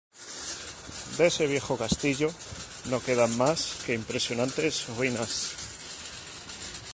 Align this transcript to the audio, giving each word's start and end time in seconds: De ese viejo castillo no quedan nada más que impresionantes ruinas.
De 1.17 1.27
ese 1.27 1.45
viejo 1.45 1.77
castillo 1.77 2.31
no 2.85 3.01
quedan 3.03 3.37
nada 3.37 3.51
más 3.51 3.83
que 3.85 3.93
impresionantes 3.93 4.87
ruinas. 4.97 5.51